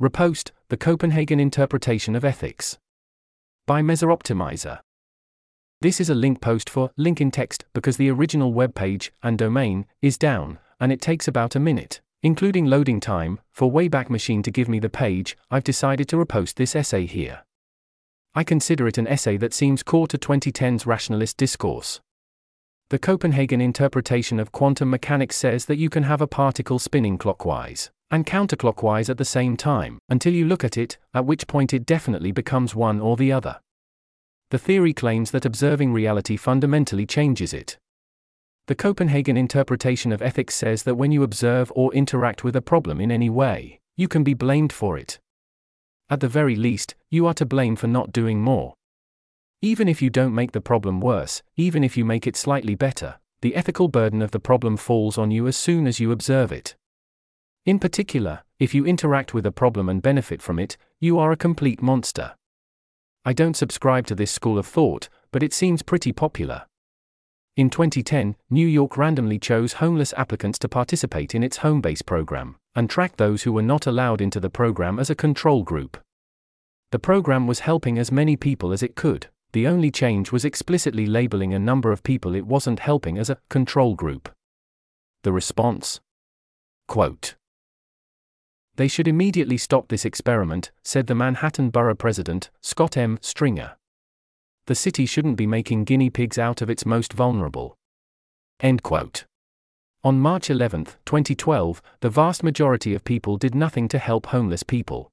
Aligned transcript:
Repost 0.00 0.52
The 0.68 0.76
Copenhagen 0.76 1.40
Interpretation 1.40 2.14
of 2.14 2.24
Ethics. 2.24 2.78
By 3.66 3.82
mesaoptimizer. 3.82 4.78
This 5.80 6.00
is 6.00 6.08
a 6.08 6.14
link 6.14 6.40
post 6.40 6.70
for 6.70 6.92
link 6.96 7.20
in 7.20 7.32
text 7.32 7.64
because 7.74 7.96
the 7.96 8.08
original 8.08 8.52
web 8.52 8.76
page 8.76 9.12
and 9.24 9.36
domain 9.36 9.86
is 10.00 10.16
down, 10.16 10.60
and 10.78 10.92
it 10.92 11.00
takes 11.00 11.26
about 11.26 11.56
a 11.56 11.58
minute, 11.58 12.00
including 12.22 12.66
loading 12.66 13.00
time, 13.00 13.40
for 13.50 13.72
Wayback 13.72 14.08
Machine 14.08 14.40
to 14.44 14.52
give 14.52 14.68
me 14.68 14.78
the 14.78 14.88
page. 14.88 15.36
I've 15.50 15.64
decided 15.64 16.08
to 16.10 16.16
repost 16.16 16.54
this 16.54 16.76
essay 16.76 17.04
here. 17.04 17.42
I 18.36 18.44
consider 18.44 18.86
it 18.86 18.98
an 18.98 19.08
essay 19.08 19.36
that 19.38 19.52
seems 19.52 19.82
core 19.82 20.06
to 20.06 20.16
2010's 20.16 20.86
rationalist 20.86 21.36
discourse. 21.36 22.00
The 22.90 22.98
Copenhagen 22.98 23.60
interpretation 23.60 24.40
of 24.40 24.50
quantum 24.50 24.88
mechanics 24.88 25.36
says 25.36 25.66
that 25.66 25.76
you 25.76 25.90
can 25.90 26.04
have 26.04 26.22
a 26.22 26.26
particle 26.26 26.78
spinning 26.78 27.18
clockwise 27.18 27.90
and 28.10 28.24
counterclockwise 28.24 29.10
at 29.10 29.18
the 29.18 29.26
same 29.26 29.58
time, 29.58 29.98
until 30.08 30.32
you 30.32 30.46
look 30.46 30.64
at 30.64 30.78
it, 30.78 30.96
at 31.12 31.26
which 31.26 31.46
point 31.46 31.74
it 31.74 31.84
definitely 31.84 32.32
becomes 32.32 32.74
one 32.74 32.98
or 32.98 33.18
the 33.18 33.30
other. 33.30 33.60
The 34.48 34.58
theory 34.58 34.94
claims 34.94 35.30
that 35.32 35.44
observing 35.44 35.92
reality 35.92 36.38
fundamentally 36.38 37.04
changes 37.04 37.52
it. 37.52 37.76
The 38.68 38.74
Copenhagen 38.74 39.36
interpretation 39.36 40.10
of 40.10 40.22
ethics 40.22 40.54
says 40.54 40.84
that 40.84 40.94
when 40.94 41.12
you 41.12 41.22
observe 41.22 41.70
or 41.76 41.92
interact 41.92 42.42
with 42.42 42.56
a 42.56 42.62
problem 42.62 43.02
in 43.02 43.12
any 43.12 43.28
way, 43.28 43.80
you 43.98 44.08
can 44.08 44.24
be 44.24 44.32
blamed 44.32 44.72
for 44.72 44.96
it. 44.96 45.18
At 46.08 46.20
the 46.20 46.28
very 46.28 46.56
least, 46.56 46.94
you 47.10 47.26
are 47.26 47.34
to 47.34 47.44
blame 47.44 47.76
for 47.76 47.86
not 47.86 48.12
doing 48.12 48.40
more. 48.40 48.72
Even 49.60 49.88
if 49.88 50.00
you 50.00 50.08
don't 50.08 50.34
make 50.34 50.52
the 50.52 50.60
problem 50.60 51.00
worse, 51.00 51.42
even 51.56 51.82
if 51.82 51.96
you 51.96 52.04
make 52.04 52.28
it 52.28 52.36
slightly 52.36 52.76
better, 52.76 53.16
the 53.40 53.56
ethical 53.56 53.88
burden 53.88 54.22
of 54.22 54.30
the 54.30 54.38
problem 54.38 54.76
falls 54.76 55.18
on 55.18 55.32
you 55.32 55.48
as 55.48 55.56
soon 55.56 55.88
as 55.88 55.98
you 55.98 56.12
observe 56.12 56.52
it. 56.52 56.76
In 57.66 57.80
particular, 57.80 58.44
if 58.60 58.72
you 58.72 58.86
interact 58.86 59.34
with 59.34 59.44
a 59.44 59.50
problem 59.50 59.88
and 59.88 60.00
benefit 60.00 60.40
from 60.40 60.60
it, 60.60 60.76
you 61.00 61.18
are 61.18 61.32
a 61.32 61.36
complete 61.36 61.82
monster. 61.82 62.36
I 63.24 63.32
don't 63.32 63.56
subscribe 63.56 64.06
to 64.06 64.14
this 64.14 64.30
school 64.30 64.58
of 64.58 64.66
thought, 64.66 65.08
but 65.32 65.42
it 65.42 65.52
seems 65.52 65.82
pretty 65.82 66.12
popular. 66.12 66.66
In 67.56 67.68
2010, 67.68 68.36
New 68.50 68.66
York 68.66 68.96
randomly 68.96 69.40
chose 69.40 69.74
homeless 69.74 70.14
applicants 70.16 70.60
to 70.60 70.68
participate 70.68 71.34
in 71.34 71.42
its 71.42 71.58
Homebase 71.58 72.06
program, 72.06 72.54
and 72.76 72.88
tracked 72.88 73.18
those 73.18 73.42
who 73.42 73.52
were 73.52 73.62
not 73.62 73.88
allowed 73.88 74.20
into 74.20 74.38
the 74.38 74.50
program 74.50 75.00
as 75.00 75.10
a 75.10 75.16
control 75.16 75.64
group. 75.64 75.98
The 76.92 77.00
program 77.00 77.48
was 77.48 77.60
helping 77.60 77.98
as 77.98 78.12
many 78.12 78.36
people 78.36 78.72
as 78.72 78.84
it 78.84 78.94
could, 78.94 79.26
the 79.58 79.66
only 79.66 79.90
change 79.90 80.30
was 80.30 80.44
explicitly 80.44 81.04
labeling 81.04 81.52
a 81.52 81.58
number 81.58 81.90
of 81.90 82.04
people 82.04 82.36
it 82.36 82.46
wasn't 82.46 82.78
helping 82.78 83.18
as 83.18 83.28
a 83.28 83.38
control 83.48 83.96
group. 83.96 84.28
The 85.24 85.32
response? 85.32 85.98
Quote. 86.86 87.34
They 88.76 88.86
should 88.86 89.08
immediately 89.08 89.56
stop 89.56 89.88
this 89.88 90.04
experiment, 90.04 90.70
said 90.84 91.08
the 91.08 91.16
Manhattan 91.16 91.70
Borough 91.70 91.96
President, 91.96 92.50
Scott 92.60 92.96
M. 92.96 93.18
Stringer. 93.20 93.72
The 94.66 94.76
city 94.76 95.06
shouldn't 95.06 95.36
be 95.36 95.48
making 95.48 95.86
guinea 95.86 96.08
pigs 96.08 96.38
out 96.38 96.62
of 96.62 96.70
its 96.70 96.86
most 96.86 97.12
vulnerable. 97.12 97.74
End 98.60 98.84
quote. 98.84 99.24
On 100.04 100.20
March 100.20 100.50
11, 100.50 100.84
2012, 101.04 101.82
the 101.98 102.10
vast 102.10 102.44
majority 102.44 102.94
of 102.94 103.02
people 103.02 103.36
did 103.36 103.56
nothing 103.56 103.88
to 103.88 103.98
help 103.98 104.26
homeless 104.26 104.62
people. 104.62 105.10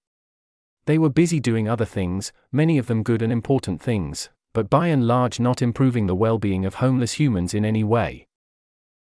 They 0.86 1.00
were 1.00 1.10
busy 1.10 1.40
doing 1.40 1.68
other 1.68 1.84
things, 1.84 2.32
many 2.52 2.78
of 2.78 2.86
them 2.86 3.02
good 3.02 3.24
and 3.24 3.34
important 3.34 3.82
things, 3.82 4.30
but 4.56 4.70
by 4.70 4.88
and 4.88 5.06
large 5.06 5.38
not 5.38 5.62
improving 5.62 6.08
the 6.08 6.16
well 6.16 6.40
being 6.40 6.66
of 6.66 6.76
homeless 6.76 7.14
humans 7.20 7.54
in 7.54 7.66
any 7.66 7.84
way. 7.84 8.26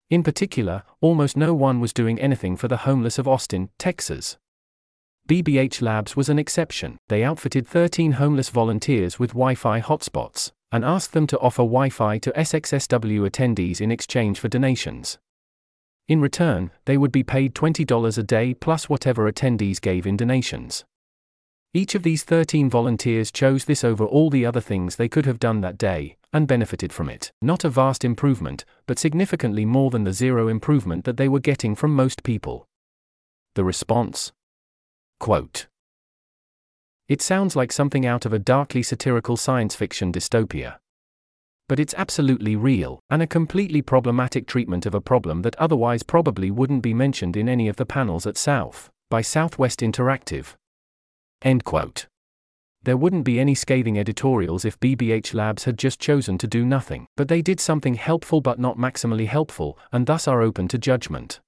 In 0.08 0.22
particular, 0.22 0.84
almost 1.00 1.36
no 1.36 1.52
one 1.52 1.80
was 1.80 1.92
doing 1.92 2.20
anything 2.20 2.56
for 2.56 2.68
the 2.68 2.84
homeless 2.88 3.18
of 3.18 3.26
Austin, 3.26 3.68
Texas. 3.76 4.38
BBH 5.28 5.82
Labs 5.82 6.14
was 6.14 6.28
an 6.28 6.38
exception. 6.38 6.98
They 7.08 7.24
outfitted 7.24 7.66
13 7.66 8.12
homeless 8.12 8.48
volunteers 8.48 9.18
with 9.18 9.30
Wi 9.30 9.56
Fi 9.56 9.80
hotspots 9.80 10.52
and 10.70 10.84
asked 10.84 11.14
them 11.14 11.26
to 11.26 11.38
offer 11.40 11.62
Wi 11.62 11.90
Fi 11.90 12.18
to 12.18 12.30
SXSW 12.30 13.28
attendees 13.28 13.80
in 13.80 13.90
exchange 13.90 14.38
for 14.38 14.48
donations. 14.48 15.18
In 16.06 16.20
return, 16.20 16.70
they 16.84 16.96
would 16.96 17.12
be 17.12 17.24
paid 17.24 17.54
$20 17.54 18.18
a 18.18 18.22
day 18.22 18.54
plus 18.54 18.88
whatever 18.88 19.30
attendees 19.30 19.80
gave 19.80 20.06
in 20.06 20.16
donations. 20.16 20.84
Each 21.72 21.94
of 21.94 22.02
these 22.02 22.24
13 22.24 22.68
volunteers 22.68 23.30
chose 23.30 23.64
this 23.64 23.84
over 23.84 24.04
all 24.04 24.28
the 24.28 24.44
other 24.44 24.60
things 24.60 24.96
they 24.96 25.08
could 25.08 25.24
have 25.24 25.38
done 25.38 25.60
that 25.60 25.78
day, 25.78 26.16
and 26.32 26.48
benefited 26.48 26.92
from 26.92 27.08
it. 27.08 27.30
Not 27.40 27.62
a 27.62 27.68
vast 27.68 28.04
improvement, 28.04 28.64
but 28.86 28.98
significantly 28.98 29.64
more 29.64 29.90
than 29.90 30.02
the 30.02 30.12
zero 30.12 30.48
improvement 30.48 31.04
that 31.04 31.16
they 31.16 31.28
were 31.28 31.38
getting 31.38 31.76
from 31.76 31.94
most 31.94 32.24
people. 32.24 32.66
The 33.54 33.62
response? 33.62 34.32
Quote. 35.20 35.68
It 37.08 37.22
sounds 37.22 37.54
like 37.54 37.70
something 37.70 38.04
out 38.04 38.26
of 38.26 38.32
a 38.32 38.38
darkly 38.40 38.82
satirical 38.82 39.36
science 39.36 39.76
fiction 39.76 40.12
dystopia. 40.12 40.78
But 41.68 41.78
it's 41.78 41.94
absolutely 41.96 42.56
real, 42.56 42.98
and 43.10 43.22
a 43.22 43.28
completely 43.28 43.80
problematic 43.80 44.48
treatment 44.48 44.86
of 44.86 44.94
a 44.94 45.00
problem 45.00 45.42
that 45.42 45.54
otherwise 45.56 46.02
probably 46.02 46.50
wouldn't 46.50 46.82
be 46.82 46.94
mentioned 46.94 47.36
in 47.36 47.48
any 47.48 47.68
of 47.68 47.76
the 47.76 47.86
panels 47.86 48.26
at 48.26 48.36
South, 48.36 48.90
by 49.08 49.20
Southwest 49.22 49.80
Interactive. 49.80 50.54
End 51.42 51.64
quote. 51.64 52.06
There 52.82 52.96
wouldn't 52.96 53.24
be 53.24 53.40
any 53.40 53.54
scathing 53.54 53.98
editorials 53.98 54.64
if 54.64 54.80
BBH 54.80 55.34
Labs 55.34 55.64
had 55.64 55.78
just 55.78 56.00
chosen 56.00 56.38
to 56.38 56.46
do 56.46 56.64
nothing, 56.64 57.06
but 57.16 57.28
they 57.28 57.42
did 57.42 57.60
something 57.60 57.94
helpful 57.94 58.40
but 58.40 58.58
not 58.58 58.78
maximally 58.78 59.26
helpful, 59.26 59.78
and 59.92 60.06
thus 60.06 60.28
are 60.28 60.42
open 60.42 60.68
to 60.68 60.78
judgment. 60.78 61.40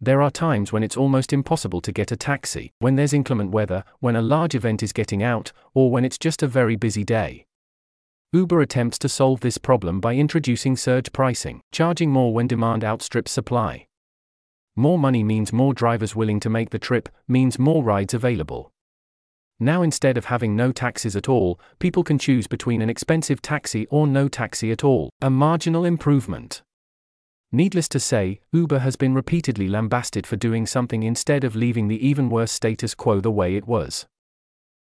There 0.00 0.20
are 0.20 0.30
times 0.30 0.72
when 0.72 0.82
it's 0.82 0.96
almost 0.96 1.32
impossible 1.32 1.80
to 1.82 1.92
get 1.92 2.10
a 2.10 2.16
taxi, 2.16 2.72
when 2.80 2.96
there's 2.96 3.12
inclement 3.12 3.50
weather, 3.50 3.84
when 4.00 4.16
a 4.16 4.22
large 4.22 4.54
event 4.54 4.82
is 4.82 4.92
getting 4.92 5.22
out, 5.22 5.52
or 5.74 5.90
when 5.90 6.04
it's 6.04 6.18
just 6.18 6.42
a 6.42 6.48
very 6.48 6.76
busy 6.76 7.04
day. 7.04 7.46
Uber 8.32 8.62
attempts 8.62 8.98
to 8.98 9.08
solve 9.08 9.40
this 9.40 9.58
problem 9.58 10.00
by 10.00 10.14
introducing 10.14 10.74
surge 10.74 11.12
pricing, 11.12 11.60
charging 11.70 12.10
more 12.10 12.32
when 12.32 12.46
demand 12.46 12.82
outstrips 12.82 13.30
supply. 13.30 13.86
More 14.74 14.98
money 14.98 15.22
means 15.22 15.52
more 15.52 15.74
drivers 15.74 16.16
willing 16.16 16.40
to 16.40 16.50
make 16.50 16.70
the 16.70 16.78
trip, 16.78 17.10
means 17.28 17.58
more 17.58 17.84
rides 17.84 18.14
available. 18.14 18.72
Now, 19.62 19.82
instead 19.82 20.18
of 20.18 20.24
having 20.24 20.56
no 20.56 20.72
taxis 20.72 21.14
at 21.14 21.28
all, 21.28 21.60
people 21.78 22.02
can 22.02 22.18
choose 22.18 22.48
between 22.48 22.82
an 22.82 22.90
expensive 22.90 23.40
taxi 23.40 23.86
or 23.90 24.08
no 24.08 24.26
taxi 24.26 24.72
at 24.72 24.82
all, 24.82 25.08
a 25.20 25.30
marginal 25.30 25.84
improvement. 25.84 26.62
Needless 27.52 27.88
to 27.90 28.00
say, 28.00 28.40
Uber 28.52 28.80
has 28.80 28.96
been 28.96 29.14
repeatedly 29.14 29.68
lambasted 29.68 30.26
for 30.26 30.34
doing 30.34 30.66
something 30.66 31.04
instead 31.04 31.44
of 31.44 31.54
leaving 31.54 31.86
the 31.86 32.04
even 32.04 32.28
worse 32.28 32.50
status 32.50 32.96
quo 32.96 33.20
the 33.20 33.30
way 33.30 33.54
it 33.54 33.68
was. 33.68 34.04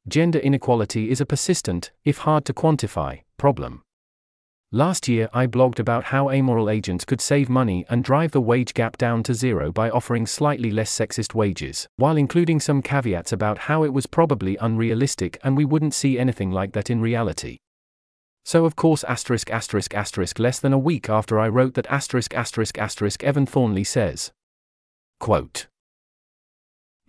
Gender 0.08 0.40
inequality 0.40 1.12
is 1.12 1.22
a 1.22 1.26
persistent, 1.28 1.92
if 2.04 2.18
hard 2.20 2.44
to 2.46 2.54
quantify, 2.54 3.22
problem. 3.38 3.84
Last 4.76 5.08
year, 5.08 5.30
I 5.32 5.46
blogged 5.46 5.78
about 5.78 6.06
how 6.06 6.32
amoral 6.32 6.68
agents 6.68 7.06
could 7.06 7.22
save 7.22 7.48
money 7.48 7.86
and 7.90 8.04
drive 8.04 8.32
the 8.32 8.42
wage 8.42 8.74
gap 8.74 8.98
down 8.98 9.22
to 9.22 9.36
zero 9.36 9.72
by 9.72 9.92
offering 9.92 10.26
slightly 10.26 10.72
less 10.72 10.92
sexist 10.92 11.36
wages, 11.36 11.88
while 11.98 12.18
including 12.18 12.60
some 12.60 12.82
caveats 12.82 13.32
about 13.32 13.60
how 13.60 13.84
it 13.84 13.94
was 13.94 14.08
probably 14.08 14.58
unrealistic 14.58 15.40
and 15.44 15.56
we 15.56 15.64
wouldn't 15.64 15.94
see 15.94 16.18
anything 16.18 16.50
like 16.50 16.74
that 16.74 16.90
in 16.90 17.02
reality. 17.02 17.60
So 18.46 18.66
of 18.66 18.76
course 18.76 19.04
asterisk 19.04 19.52
asterisk 19.52 19.94
asterisk 19.94 20.40
less 20.40 20.60
than 20.60 20.74
a 20.74 20.80
week 20.80 21.08
after 21.08 21.40
I 21.40 21.50
wrote 21.50 21.76
that 21.76 21.86
asterisk 21.86 22.34
asterisk 22.34 22.80
asterisk 22.80 23.24
Evan 23.24 23.46
Thornley 23.46 23.84
says. 23.84 24.32
Quote. 25.20 25.68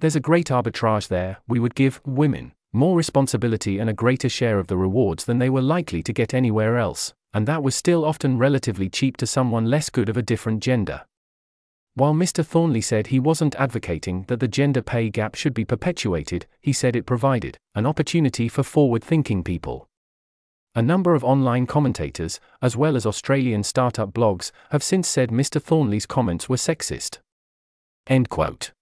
There's 0.01 0.17
a 0.17 0.21
great 0.21 0.49
arbitrage 0.49 1.09
there, 1.09 1.39
we 1.49 1.61
would 1.61 1.75
give 1.75 2.03
women 2.05 2.53
more 2.75 2.95
responsibility 2.95 3.79
and 3.79 3.89
a 3.89 3.95
greater 3.95 4.29
share 4.29 4.59
of 4.59 4.67
the 4.67 4.77
rewards 4.77 5.25
than 5.25 5.39
they 5.39 5.49
were 5.49 5.63
likely 5.63 6.03
to 6.03 6.13
get 6.13 6.35
anywhere 6.35 6.77
else, 6.77 7.15
and 7.35 7.47
that 7.47 7.63
was 7.63 7.75
still 7.75 8.05
often 8.05 8.39
relatively 8.39 8.89
cheap 8.89 9.17
to 9.19 9.27
someone 9.27 9.67
less 9.67 9.91
good 9.91 10.09
of 10.09 10.17
a 10.17 10.23
different 10.23 10.63
gender. 10.63 11.03
While 11.97 12.15
Mr. 12.15 12.45
Thornley 12.45 12.81
said 12.81 13.09
he 13.09 13.21
wasn't 13.21 13.57
advocating 13.57 14.25
that 14.29 14.41
the 14.41 14.49
gender 14.49 14.83
pay 14.83 15.11
gap 15.11 15.35
should 15.35 15.53
be 15.53 15.65
perpetuated, 15.65 16.47
he 16.61 16.73
said 16.73 16.97
it 16.97 17.07
provided 17.07 17.59
an 17.75 17.87
opportunity 17.87 18.49
for 18.49 18.63
forward 18.63 19.05
thinking 19.05 19.45
people. 19.45 19.89
A 20.77 20.83
number 20.83 21.15
of 21.15 21.23
online 21.23 21.67
commentators, 21.67 22.41
as 22.61 22.77
well 22.77 22.97
as 22.97 23.07
Australian 23.07 23.63
startup 23.63 24.13
blogs, 24.13 24.51
have 24.71 24.83
since 24.83 25.07
said 25.07 25.31
Mr. 25.31 25.63
Thornley's 25.63 26.07
comments 26.07 26.49
were 26.49 26.57
sexist. 26.57 27.19
End 28.09 28.29
quote. 28.29 28.73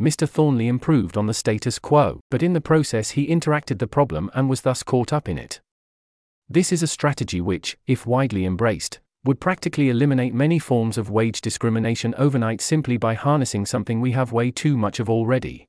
Mr. 0.00 0.28
Thornley 0.28 0.68
improved 0.68 1.16
on 1.16 1.26
the 1.26 1.32
status 1.32 1.78
quo, 1.78 2.20
but 2.30 2.42
in 2.42 2.52
the 2.52 2.60
process 2.60 3.10
he 3.10 3.28
interacted 3.28 3.78
the 3.78 3.86
problem 3.86 4.30
and 4.34 4.50
was 4.50 4.62
thus 4.62 4.82
caught 4.82 5.12
up 5.12 5.28
in 5.28 5.38
it. 5.38 5.60
This 6.48 6.72
is 6.72 6.82
a 6.82 6.86
strategy 6.86 7.40
which, 7.40 7.76
if 7.86 8.06
widely 8.06 8.44
embraced, 8.44 9.00
would 9.24 9.40
practically 9.40 9.88
eliminate 9.88 10.34
many 10.34 10.58
forms 10.58 10.98
of 10.98 11.08
wage 11.08 11.40
discrimination 11.40 12.14
overnight 12.18 12.60
simply 12.60 12.98
by 12.98 13.14
harnessing 13.14 13.64
something 13.64 14.00
we 14.00 14.12
have 14.12 14.32
way 14.32 14.50
too 14.50 14.76
much 14.76 15.00
of 15.00 15.08
already 15.08 15.66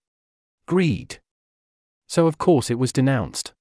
greed. 0.67 1.19
So, 2.07 2.27
of 2.27 2.37
course, 2.37 2.69
it 2.69 2.77
was 2.77 2.91
denounced. 2.91 3.53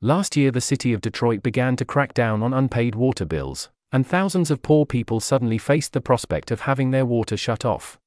Last 0.00 0.36
year, 0.36 0.50
the 0.50 0.60
city 0.60 0.92
of 0.92 1.00
Detroit 1.00 1.42
began 1.42 1.76
to 1.76 1.84
crack 1.84 2.12
down 2.12 2.42
on 2.42 2.52
unpaid 2.52 2.94
water 2.94 3.24
bills, 3.24 3.70
and 3.92 4.06
thousands 4.06 4.50
of 4.50 4.60
poor 4.60 4.84
people 4.84 5.20
suddenly 5.20 5.56
faced 5.56 5.92
the 5.92 6.00
prospect 6.00 6.50
of 6.50 6.62
having 6.62 6.90
their 6.90 7.06
water 7.06 7.36
shut 7.36 7.64
off. 7.64 7.98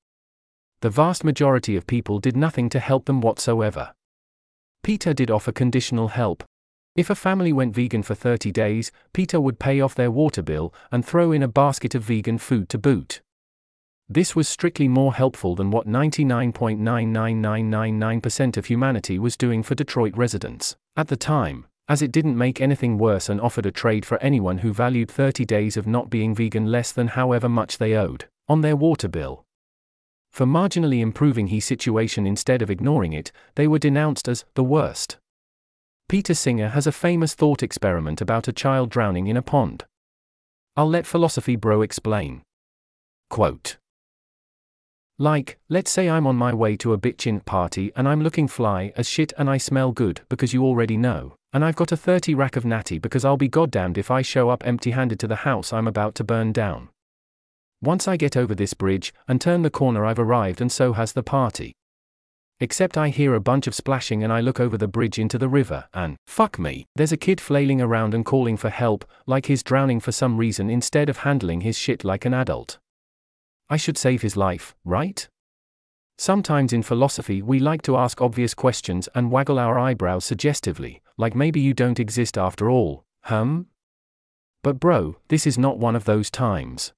the 0.82 0.90
vast 0.92 1.24
majority 1.24 1.76
of 1.76 1.88
people 1.88 2.20
did 2.20 2.38
nothing 2.38 2.70
to 2.70 2.80
help 2.80 3.06
them 3.06 3.20
whatsoever. 3.22 3.94
PETA 4.84 5.14
did 5.14 5.32
offer 5.32 5.52
conditional 5.52 6.10
help. 6.10 6.44
If 6.98 7.10
a 7.12 7.16
family 7.16 7.54
went 7.54 7.76
vegan 7.76 8.02
for 8.02 8.16
30 8.16 8.52
days, 8.52 8.92
PETA 9.14 9.40
would 9.40 9.60
pay 9.60 9.80
off 9.80 9.94
their 9.94 10.10
water 10.10 10.42
bill 10.42 10.74
and 10.92 11.06
throw 11.06 11.32
in 11.32 11.44
a 11.44 11.48
basket 11.48 11.94
of 11.94 12.02
vegan 12.02 12.40
food 12.40 12.70
to 12.70 12.80
boot. 12.80 13.22
This 14.10 14.36
was 14.36 14.50
strictly 14.50 14.88
more 14.88 15.14
helpful 15.14 15.54
than 15.54 15.70
what 15.70 15.86
99.99999% 15.86 18.58
of 18.58 18.66
humanity 18.66 19.20
was 19.20 19.38
doing 19.38 19.62
for 19.62 19.76
Detroit 19.76 20.18
residents 20.18 20.76
at 20.96 21.08
the 21.08 21.16
time, 21.16 21.68
as 21.88 22.02
it 22.02 22.12
didn't 22.12 22.36
make 22.36 22.60
anything 22.60 22.98
worse 22.98 23.30
and 23.30 23.40
offered 23.40 23.68
a 23.68 23.72
trade 23.72 24.04
for 24.04 24.18
anyone 24.18 24.58
who 24.58 24.74
valued 24.74 25.12
30 25.12 25.46
days 25.46 25.78
of 25.78 25.86
not 25.86 26.10
being 26.10 26.34
vegan 26.34 26.66
less 26.66 26.92
than 26.92 27.10
however 27.10 27.48
much 27.48 27.78
they 27.78 27.94
owed 27.94 28.26
on 28.48 28.62
their 28.62 28.76
water 28.76 29.08
bill. 29.08 29.46
For 30.32 30.48
marginally 30.48 31.02
improving 31.02 31.46
his 31.48 31.64
situation 31.64 32.26
instead 32.26 32.64
of 32.64 32.72
ignoring 32.72 33.14
it, 33.14 33.32
they 33.54 33.68
were 33.68 33.78
denounced 33.78 34.28
as 34.28 34.46
the 34.56 34.64
worst. 34.64 35.18
Peter 36.10 36.34
Singer 36.34 36.70
has 36.70 36.88
a 36.88 36.92
famous 36.92 37.34
thought 37.34 37.62
experiment 37.62 38.22
about 38.22 38.48
a 38.48 38.54
child 38.54 38.90
drowning 38.90 39.28
in 39.28 39.38
a 39.38 39.42
pond. 39.42 39.86
I'll 40.76 40.90
let 40.90 41.06
Philosophy 41.06 41.56
Bro 41.56 41.82
explain. 41.82 42.44
Quote 43.30 43.78
like, 45.20 45.58
let's 45.68 45.90
say 45.90 46.08
I'm 46.08 46.28
on 46.28 46.36
my 46.36 46.54
way 46.54 46.78
to 46.78 46.94
a 46.94 46.98
bitchin' 46.98 47.44
party 47.44 47.92
and 47.96 48.08
I'm 48.08 48.22
looking 48.22 48.48
fly 48.48 48.94
as 48.96 49.10
shit 49.10 49.34
and 49.36 49.50
I 49.50 49.58
smell 49.58 49.92
good 49.92 50.22
because 50.30 50.54
you 50.54 50.64
already 50.64 50.96
know, 50.96 51.34
and 51.52 51.66
I've 51.66 51.76
got 51.76 51.92
a 51.92 51.98
30 51.98 52.36
rack 52.36 52.56
of 52.56 52.66
natty 52.66 53.00
because 53.00 53.26
I'll 53.26 53.36
be 53.36 53.48
goddamned 53.48 53.98
if 53.98 54.12
I 54.12 54.22
show 54.22 54.50
up 54.50 54.62
empty 54.64 54.92
handed 54.92 55.20
to 55.22 55.28
the 55.28 55.38
house 55.38 55.74
I'm 55.74 55.88
about 55.88 56.14
to 56.16 56.24
burn 56.24 56.52
down. 56.52 56.90
Once 57.82 58.08
I 58.08 58.16
get 58.16 58.38
over 58.38 58.54
this 58.54 58.76
bridge 58.76 59.12
and 59.28 59.42
turn 59.42 59.64
the 59.64 59.72
corner, 59.72 60.06
I've 60.06 60.20
arrived 60.20 60.62
and 60.62 60.72
so 60.72 60.94
has 60.94 61.14
the 61.14 61.24
party. 61.24 61.74
Except 62.60 62.98
I 62.98 63.10
hear 63.10 63.36
a 63.36 63.40
bunch 63.40 63.68
of 63.68 63.76
splashing 63.76 64.24
and 64.24 64.34
I 64.34 64.42
look 64.42 64.60
over 64.60 64.78
the 64.78 64.88
bridge 64.88 65.20
into 65.20 65.38
the 65.38 65.48
river, 65.48 65.88
and, 65.94 66.18
fuck 66.26 66.58
me, 66.58 66.88
there's 66.96 67.12
a 67.12 67.18
kid 67.18 67.40
flailing 67.40 67.82
around 67.82 68.16
and 68.16 68.26
calling 68.26 68.58
for 68.58 68.72
help, 68.72 69.06
like 69.28 69.46
he's 69.46 69.62
drowning 69.62 70.00
for 70.00 70.12
some 70.12 70.38
reason 70.38 70.68
instead 70.70 71.08
of 71.08 71.18
handling 71.18 71.62
his 71.62 71.78
shit 71.78 72.04
like 72.04 72.26
an 72.26 72.34
adult. 72.34 72.80
I 73.70 73.78
should 73.78 73.98
save 73.98 74.24
his 74.24 74.36
life, 74.36 74.74
right? 74.84 75.28
Sometimes 76.18 76.74
in 76.74 76.82
philosophy 76.82 77.44
we 77.44 77.60
like 77.60 77.84
to 77.84 77.96
ask 77.96 78.22
obvious 78.22 78.56
questions 78.56 79.08
and 79.14 79.30
waggle 79.30 79.60
our 79.60 79.78
eyebrows 79.78 80.26
suggestively, 80.26 81.04
like 81.16 81.36
maybe 81.36 81.60
you 81.60 81.76
don't 81.76 82.00
exist 82.00 82.40
after 82.40 82.72
all, 82.72 83.04
hum? 83.26 83.68
But 84.64 84.80
bro, 84.80 85.18
this 85.28 85.46
is 85.46 85.60
not 85.60 85.78
one 85.78 85.96
of 85.96 86.06
those 86.06 86.32
times. 86.32 86.92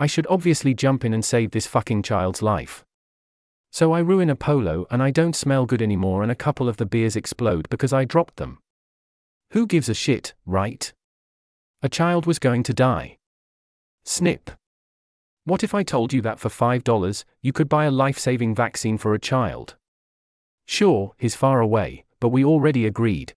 I 0.00 0.08
should 0.08 0.26
obviously 0.28 0.74
jump 0.74 1.04
in 1.04 1.14
and 1.14 1.24
save 1.24 1.52
this 1.52 1.68
fucking 1.68 2.02
child's 2.02 2.42
life. 2.42 2.84
So 3.74 3.90
I 3.90 3.98
ruin 3.98 4.30
a 4.30 4.36
polo 4.36 4.86
and 4.88 5.02
I 5.02 5.10
don't 5.10 5.34
smell 5.34 5.66
good 5.66 5.82
anymore 5.82 6.22
and 6.22 6.30
a 6.30 6.36
couple 6.36 6.68
of 6.68 6.76
the 6.76 6.86
beers 6.86 7.16
explode 7.16 7.68
because 7.70 7.92
I 7.92 8.04
dropped 8.04 8.36
them. 8.36 8.58
Who 9.50 9.66
gives 9.66 9.88
a 9.88 9.94
shit, 9.94 10.32
right? 10.46 10.92
A 11.82 11.88
child 11.88 12.24
was 12.24 12.38
going 12.38 12.62
to 12.62 12.72
die. 12.72 13.18
Snip. 14.04 14.52
What 15.42 15.64
if 15.64 15.74
I 15.74 15.82
told 15.82 16.12
you 16.12 16.22
that 16.22 16.38
for 16.38 16.50
$5, 16.50 17.24
you 17.42 17.52
could 17.52 17.68
buy 17.68 17.86
a 17.86 17.90
life 17.90 18.16
saving 18.16 18.54
vaccine 18.54 18.96
for 18.96 19.12
a 19.12 19.18
child? 19.18 19.74
Sure, 20.66 21.16
he's 21.18 21.34
far 21.34 21.58
away, 21.58 22.04
but 22.20 22.28
we 22.28 22.44
already 22.44 22.86
agreed. 22.86 23.34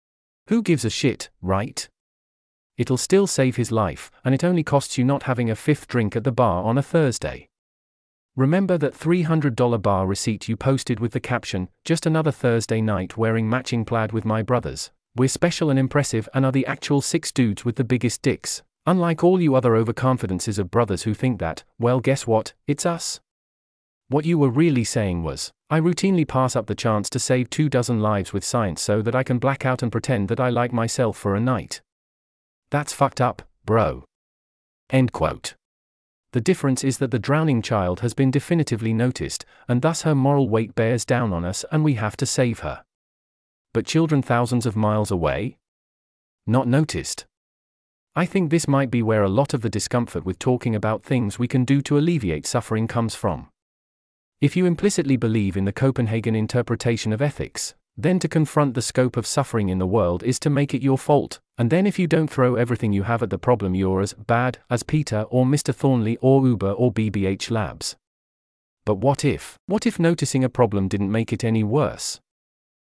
Who 0.49 0.63
gives 0.63 0.85
a 0.85 0.91
shit, 0.91 1.31
right? 1.41 1.89
It'll 2.77 2.99
still 2.99 3.27
save 3.27 3.57
his 3.57 3.73
life, 3.73 4.11
and 4.23 4.35
it 4.35 4.45
only 4.45 4.63
costs 4.63 4.99
you 4.99 5.05
not 5.05 5.23
having 5.23 5.49
a 5.49 5.57
fifth 5.57 5.89
drink 5.89 6.15
at 6.15 6.25
the 6.25 6.31
bar 6.31 6.63
on 6.63 6.77
a 6.77 6.83
Thursday. 6.83 7.49
Remember 8.37 8.77
that 8.77 8.93
$300 8.93 9.81
bar 9.81 10.07
receipt 10.07 10.47
you 10.47 10.59
posted 10.59 11.01
with 11.01 11.13
the 11.13 11.21
caption, 11.21 11.71
Just 11.87 12.05
another 12.05 12.31
Thursday 12.31 12.83
night 12.83 13.17
wearing 13.17 13.49
matching 13.49 13.83
plaid 13.87 14.13
with 14.13 14.27
my 14.27 14.43
brothers. 14.43 14.91
We're 15.17 15.29
special 15.29 15.71
and 15.71 15.79
impressive 15.79 16.29
and 16.35 16.45
are 16.45 16.53
the 16.53 16.67
actual 16.67 17.01
six 17.01 17.33
dudes 17.33 17.65
with 17.65 17.77
the 17.77 17.85
biggest 17.85 18.21
dicks. 18.21 18.63
Unlike 18.85 19.25
all 19.25 19.41
you 19.41 19.55
other 19.55 19.75
overconfidences 19.75 20.59
of 20.59 20.71
brothers 20.71 21.05
who 21.05 21.15
think 21.15 21.39
that, 21.41 21.65
well, 21.79 21.99
guess 21.99 22.27
what, 22.27 22.53
it's 22.67 22.85
us. 22.85 23.21
What 24.09 24.27
you 24.27 24.39
were 24.39 24.51
really 24.51 24.85
saying 24.85 25.23
was, 25.23 25.51
I 25.71 25.81
routinely 25.81 26.29
pass 26.29 26.55
up 26.55 26.67
the 26.67 26.75
chance 26.75 27.09
to 27.11 27.19
save 27.19 27.49
two 27.49 27.71
dozen 27.71 28.01
lives 28.01 28.35
with 28.35 28.45
science 28.45 28.83
so 28.83 29.01
that 29.01 29.15
I 29.15 29.23
can 29.23 29.39
black 29.39 29.65
out 29.65 29.83
and 29.83 29.91
pretend 29.91 30.29
that 30.29 30.41
I 30.41 30.51
like 30.51 30.75
myself 30.75 31.17
for 31.17 31.35
a 31.35 31.41
night. 31.41 31.81
That's 32.69 32.93
fucked 32.93 33.23
up, 33.23 33.49
bro. 33.65 34.05
End 34.91 35.13
quote. 35.13 35.55
The 36.33 36.41
difference 36.41 36.85
is 36.85 36.99
that 36.99 37.11
the 37.11 37.19
drowning 37.19 37.63
child 37.63 38.01
has 38.01 38.15
been 38.15 38.31
definitively 38.31 38.93
noticed, 38.93 39.45
and 39.69 39.83
thus 39.83 40.03
her 40.03 40.15
moral 40.15 40.49
weight 40.49 40.75
bears 40.75 41.05
down 41.05 41.33
on 41.33 41.45
us 41.45 41.65
and 41.71 41.85
we 41.85 41.95
have 41.95 42.17
to 42.19 42.27
save 42.27 42.61
her. 42.61 42.85
But 43.73 43.87
children 43.87 44.23
thousands 44.23 44.67
of 44.67 44.77
miles 44.77 45.11
away? 45.11 45.59
Not 46.47 46.69
noticed. 46.69 47.27
I 48.15 48.25
think 48.25 48.51
this 48.51 48.67
might 48.67 48.91
be 48.91 49.03
where 49.03 49.23
a 49.23 49.29
lot 49.29 49.53
of 49.53 49.61
the 49.61 49.69
discomfort 49.69 50.25
with 50.25 50.39
talking 50.39 50.75
about 50.75 51.03
things 51.03 51.39
we 51.39 51.49
can 51.49 51.65
do 51.65 51.83
to 51.83 51.99
alleviate 51.99 52.47
suffering 52.47 52.89
comes 52.89 53.15
from. 53.15 53.51
If 54.41 54.57
you 54.57 54.65
implicitly 54.65 55.17
believe 55.17 55.57
in 55.57 55.67
the 55.67 55.73
Copenhagen 55.73 56.35
interpretation 56.35 57.13
of 57.13 57.21
ethics, 57.21 57.75
then 57.97 58.19
to 58.19 58.29
confront 58.29 58.75
the 58.75 58.83
scope 58.83 59.17
of 59.17 59.27
suffering 59.27 59.69
in 59.69 59.79
the 59.79 59.87
world 59.87 60.23
is 60.23 60.39
to 60.41 60.51
make 60.51 60.75
it 60.75 60.83
your 60.83 60.99
fault, 60.99 61.41
and 61.59 61.71
then 61.71 61.87
if 61.87 61.99
you 61.99 62.07
don't 62.07 62.31
throw 62.31 62.55
everything 62.55 62.93
you 62.93 63.05
have 63.05 63.23
at 63.23 63.31
the 63.31 63.39
problem, 63.39 63.75
you're 63.75 64.01
as 64.01 64.13
bad 64.13 64.59
as 64.69 64.83
PETA 64.83 65.23
or 65.31 65.45
Mr. 65.45 65.75
Thornley 65.75 66.17
or 66.21 66.47
Uber 66.47 66.73
or 66.73 66.93
BBH 66.93 67.51
Labs. 67.51 67.97
But 68.85 68.97
what 68.97 69.25
if? 69.25 69.59
What 69.67 69.87
if 69.87 69.99
noticing 69.99 70.45
a 70.45 70.49
problem 70.49 70.89
didn't 70.89 71.11
make 71.11 71.33
it 71.33 71.45
any 71.45 71.65
worse? 71.65 72.21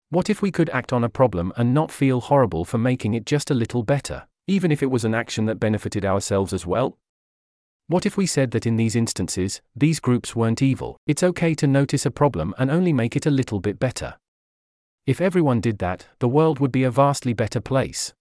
What 0.10 0.30
if 0.30 0.42
we 0.42 0.52
could 0.52 0.70
act 0.70 0.92
on 0.94 1.04
a 1.04 1.10
problem 1.10 1.54
and 1.58 1.74
not 1.74 1.92
feel 1.92 2.22
horrible 2.22 2.66
for 2.66 2.78
making 2.78 3.14
it 3.14 3.26
just 3.26 3.52
a 3.52 3.54
little 3.54 3.84
better? 3.84 4.28
even 4.48 4.72
if 4.72 4.82
it 4.82 4.90
was 4.90 5.04
an 5.04 5.14
action 5.14 5.46
that 5.46 5.60
benefited 5.60 6.06
ourselves 6.06 6.54
as 6.54 6.66
well? 6.66 6.98
What 7.88 8.06
if 8.06 8.18
we 8.18 8.26
said 8.26 8.52
that 8.52 8.66
in 8.66 8.78
these 8.78 8.96
instances, 8.96 9.62
these 9.76 10.00
groups 10.00 10.36
weren't 10.36 10.62
evil, 10.62 10.98
it's 11.06 11.24
okay 11.24 11.54
to 11.56 11.68
notice 11.68 12.06
a 12.06 12.12
problem 12.12 12.54
and 12.58 12.72
only 12.72 12.94
make 12.94 13.16
it 13.16 13.26
a 13.26 13.32
little 13.32 13.60
bit 13.60 13.78
better? 13.78 14.16
If 15.08 15.22
everyone 15.22 15.62
did 15.62 15.78
that, 15.78 16.06
the 16.20 16.28
world 16.28 16.60
would 16.60 16.74
be 16.74 16.84
a 16.84 16.92
vastly 16.92 17.32
better 17.32 17.62
place. 17.62 18.14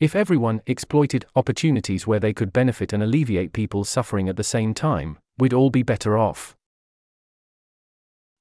If 0.00 0.14
everyone 0.14 0.60
exploited 0.66 1.24
opportunities 1.34 2.06
where 2.06 2.20
they 2.20 2.34
could 2.34 2.52
benefit 2.52 2.92
and 2.92 3.02
alleviate 3.02 3.54
people's 3.54 3.88
suffering 3.88 4.28
at 4.28 4.36
the 4.36 4.44
same 4.44 4.74
time, 4.74 5.16
we'd 5.38 5.54
all 5.54 5.70
be 5.70 5.82
better 5.82 6.18
off. 6.18 6.54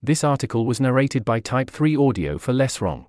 This 0.01 0.25
article 0.25 0.65
was 0.65 0.81
narrated 0.81 1.23
by 1.23 1.39
Type 1.39 1.69
3 1.69 1.95
Audio 1.95 2.37
for 2.37 2.51
Less 2.51 2.81
Wrong. 2.81 3.05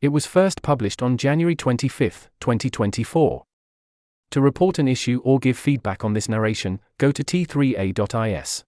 It 0.00 0.10
was 0.10 0.26
first 0.26 0.62
published 0.62 1.02
on 1.02 1.16
January 1.16 1.56
25, 1.56 2.30
2024. 2.38 3.44
To 4.30 4.40
report 4.40 4.78
an 4.78 4.86
issue 4.86 5.20
or 5.24 5.40
give 5.40 5.58
feedback 5.58 6.04
on 6.04 6.12
this 6.12 6.28
narration, 6.28 6.78
go 6.98 7.10
to 7.10 7.24
t3a.is. 7.24 8.64